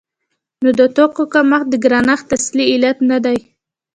[0.63, 3.37] نو د توکو کمښت د ګرانښت اصلي علت نه دی.